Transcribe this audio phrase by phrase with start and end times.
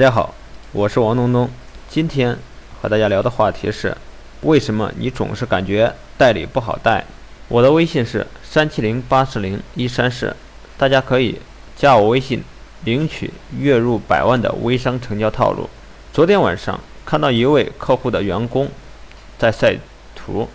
[0.00, 0.34] 大家好，
[0.72, 1.50] 我是王东东。
[1.86, 2.34] 今天
[2.80, 3.94] 和大家聊的话题是：
[4.40, 7.04] 为什么你总是感觉代理不好带？
[7.48, 10.34] 我的微信是三七零八四零一三四，
[10.78, 11.38] 大家可以
[11.76, 12.42] 加我微信
[12.84, 15.68] 领取月入百万的微商成交套路。
[16.14, 18.70] 昨天晚上看到一位客户的员工
[19.36, 19.76] 在晒
[20.16, 20.48] 图，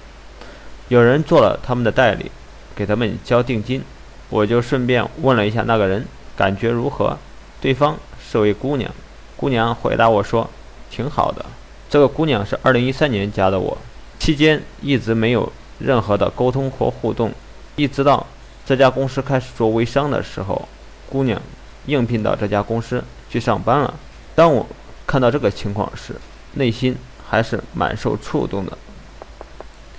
[0.87, 2.31] 有人做了他们的代理，
[2.75, 3.83] 给他们交定金，
[4.29, 6.03] 我就顺便问了一下那个人
[6.35, 7.19] 感觉如何，
[7.61, 8.91] 对方是位姑娘。
[9.37, 10.49] 姑娘回答我说
[10.89, 11.45] ：“挺好的。”
[11.89, 13.77] 这个姑娘是二零一三年加的我，
[14.19, 17.31] 期间一直没有任何的沟通或互动，
[17.75, 18.25] 一直到
[18.65, 20.67] 这家公司开始做微商的时候，
[21.09, 21.41] 姑娘
[21.85, 23.93] 应聘到这家公司去上班了。
[24.33, 24.65] 当我
[25.05, 26.15] 看到这个情况时，
[26.53, 26.95] 内心
[27.27, 28.77] 还是蛮受触动的。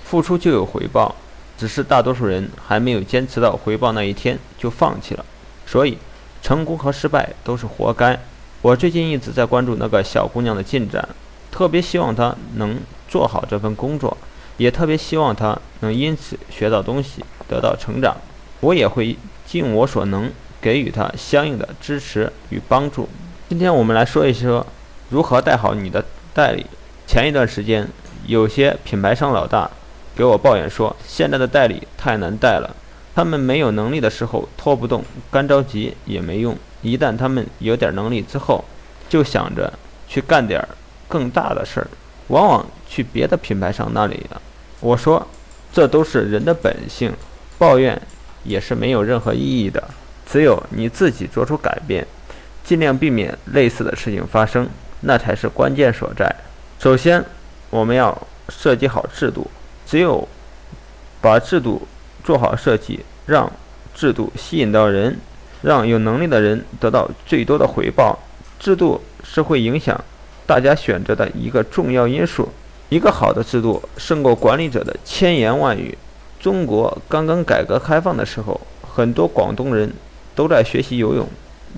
[0.04, 1.14] 付出就有回报，
[1.56, 5.24] 只是大多数人还没有坚持到回报那一天就放弃了。
[5.66, 5.98] 所以，
[6.42, 8.18] 成功和失败都是活该。
[8.66, 11.08] 我最近一直在关注那个小姑娘的进展，
[11.52, 12.76] 特别希望她能
[13.08, 14.16] 做好这份工作，
[14.56, 18.16] 也特别希望她能因此学到东西，得到成长。
[18.58, 20.28] 我也会尽我所能
[20.60, 23.08] 给予她相应的支持与帮助。
[23.48, 24.66] 今天我们来说一说
[25.10, 26.66] 如何带好你的代理。
[27.06, 27.86] 前一段时间，
[28.26, 29.70] 有些品牌商老大
[30.16, 32.74] 给我抱怨说，现在的代理太难带了，
[33.14, 36.58] 他们没有能力的时候拖不动，干着急也没用。
[36.86, 38.64] 一旦他们有点能力之后，
[39.08, 39.72] 就想着
[40.06, 40.64] 去干点
[41.08, 41.88] 更大的事儿，
[42.28, 44.40] 往往去别的品牌商那里了。
[44.78, 45.26] 我说，
[45.72, 47.12] 这都是人的本性，
[47.58, 48.00] 抱怨
[48.44, 49.82] 也是没有任何意义的。
[50.24, 52.06] 只有你自己做出改变，
[52.62, 54.68] 尽量避免类似的事情发生，
[55.00, 56.32] 那才是关键所在。
[56.78, 57.24] 首先，
[57.70, 58.16] 我们要
[58.48, 59.50] 设计好制度，
[59.84, 60.28] 只有
[61.20, 61.86] 把制度
[62.22, 63.50] 做好设计，让
[63.94, 65.18] 制度吸引到人。
[65.66, 68.16] 让有能力的人得到最多的回报，
[68.56, 70.00] 制度是会影响
[70.46, 72.48] 大家选择的一个重要因素。
[72.88, 75.98] 一个好的制度胜过管理者的千言万语。
[76.38, 79.92] 中国刚刚改革开放的时候，很多广东人
[80.36, 81.28] 都在学习游泳，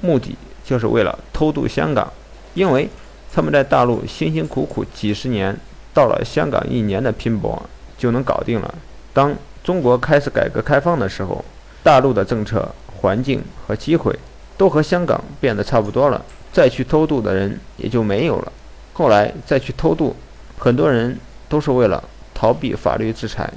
[0.02, 2.12] 目的就是为了偷渡香港，
[2.52, 2.86] 因为
[3.32, 5.58] 他们在大陆辛辛苦苦几十年，
[5.94, 7.62] 到了香港一年的拼搏
[7.96, 8.74] 就能搞定了。
[9.14, 11.42] 当中国开始改革开放的时候，
[11.82, 12.68] 大陆的政策。
[12.98, 14.14] 环境和机会
[14.56, 18.52] 都和香港变得差不多了，再去偷渡的人也就没有了。
[18.92, 20.16] 后来再去偷渡，
[20.58, 21.16] 很多人
[21.48, 22.02] 都是为了
[22.34, 23.48] 逃避法律制裁。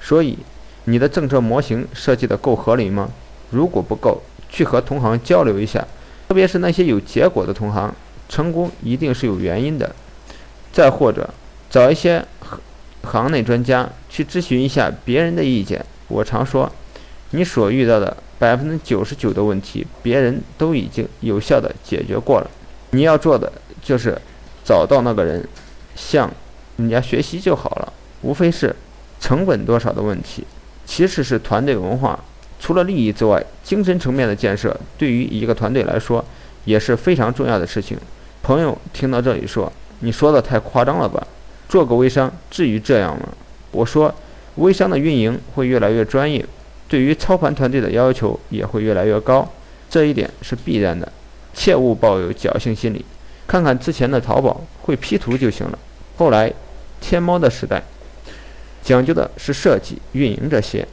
[0.00, 0.38] 所以，
[0.84, 3.08] 你的政策模型设计的够合理吗？
[3.50, 5.86] 如果不够，去和同行交流一下，
[6.28, 7.94] 特别是那些有结果的同行，
[8.28, 9.94] 成功一定是有原因的。
[10.70, 11.28] 再或者，
[11.70, 12.22] 找一些
[13.02, 15.82] 行内专家去咨询一下别人的意见。
[16.08, 16.70] 我常说，
[17.30, 18.14] 你所遇到的。
[18.40, 22.50] 百分之九十九的问题，别人都已经有效的解决过了。
[22.92, 23.52] 你要做的
[23.82, 24.18] 就是
[24.64, 25.46] 找到那个人，
[25.94, 26.28] 向
[26.78, 27.92] 人家学习就好了。
[28.22, 28.74] 无非是
[29.20, 30.42] 成本多少的问题。
[30.86, 32.18] 其次是团队文化，
[32.58, 36.24] 除了利益之外，精神层面的建设对于一个团队来说
[36.64, 37.98] 也是非常重要的事情。
[38.42, 39.70] 朋友听到这里说
[40.00, 41.22] ：“你说的太夸张了吧？
[41.68, 43.28] 做个微商至于这样吗？”
[43.70, 44.12] 我说
[44.56, 46.42] ：“微商的运营会越来越专业。”
[46.90, 49.48] 对于操盘团队的要求也会越来越高，
[49.88, 51.10] 这一点是必然的，
[51.54, 53.04] 切勿抱有侥幸心理。
[53.46, 55.78] 看看之前的淘宝，会 P 图就行了。
[56.16, 56.52] 后来，
[57.00, 57.80] 天猫的时代，
[58.82, 60.84] 讲究的是设计、运营这些。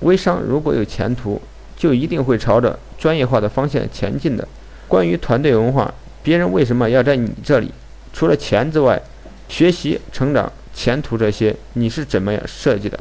[0.00, 1.40] 微商如果有前途，
[1.74, 4.46] 就一定会朝着专业化的方向前进的。
[4.86, 7.72] 关于团队文化，别人为什么要在你这里？
[8.12, 9.00] 除了钱之外，
[9.48, 13.00] 学习、成长、前途这些，你是怎么样设计的？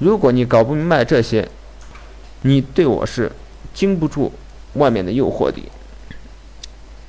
[0.00, 1.46] 如果你搞不明白这些，
[2.40, 3.30] 你对我是
[3.74, 4.32] 经不住
[4.72, 5.60] 外面的诱惑的。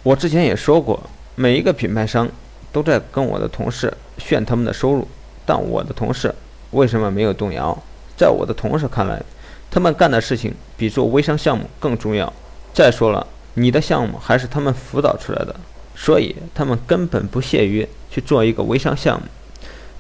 [0.04, 1.02] 我之前也说过，
[1.36, 2.30] 每一个品牌商
[2.70, 5.08] 都在跟我的同事炫他们的收入，
[5.46, 6.36] 但我的同事
[6.72, 7.82] 为什么没有动摇？
[8.18, 9.24] 在我的同事看来，
[9.72, 12.32] 他们干的事情比做微商项目更重要。
[12.74, 15.56] 再说了，你的项目还是他们辅导出来的，
[15.96, 19.26] 所以他们根本不屑于去做一个微商项目。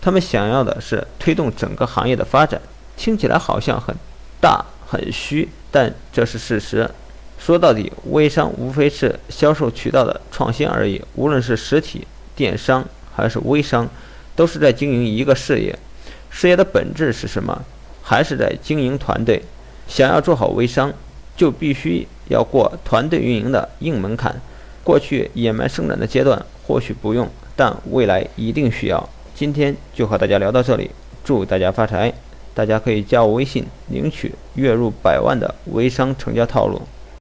[0.02, 2.62] 他们想要的是推动整个行业的发展。
[3.02, 3.96] 听起来好像很
[4.40, 6.88] 大很虚，但这是事实。
[7.40, 11.04] 说到底，微商无非是销售渠道的创新而已。
[11.16, 12.06] 无论是实体
[12.36, 13.90] 电商还是微商，
[14.36, 15.76] 都是在经营一个事业。
[16.30, 17.64] 事业的本质是什么？
[18.04, 19.42] 还是在经营团队。
[19.88, 20.94] 想要做好微商，
[21.36, 24.40] 就必须要过团队运营的硬门槛。
[24.84, 29.10] 过去野蛮生长的阶段或许不用，但未来一定需要。
[29.34, 30.92] 今天就和大家聊到这里，
[31.24, 32.14] 祝大家发财！
[32.54, 36.82] 大家可以加我微信领取月入百万的微商成交套路。